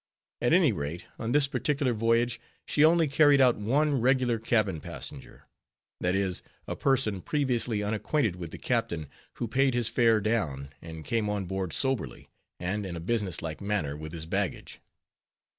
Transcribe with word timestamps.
At 0.41 0.51
any 0.51 0.71
rate, 0.71 1.03
on 1.19 1.31
this 1.31 1.45
particular 1.45 1.93
voyage 1.93 2.41
she 2.65 2.83
only 2.83 3.07
carried 3.07 3.39
out 3.39 3.57
one 3.57 4.01
regular 4.01 4.39
cabin 4.39 4.81
passenger; 4.81 5.45
that 5.99 6.15
is, 6.15 6.41
a 6.67 6.75
person 6.75 7.21
previously 7.21 7.83
unacquainted 7.83 8.35
with 8.35 8.49
the 8.49 8.57
captain, 8.57 9.09
who 9.33 9.47
paid 9.47 9.75
his 9.75 9.89
fare 9.89 10.19
down, 10.19 10.69
and 10.81 11.05
came 11.05 11.29
on 11.29 11.45
board 11.45 11.71
soberly, 11.71 12.31
and 12.59 12.83
in 12.83 12.95
a 12.95 12.99
business 12.99 13.43
like 13.43 13.61
manner 13.61 13.95
with 13.95 14.11
his 14.11 14.25
baggage. 14.25 14.81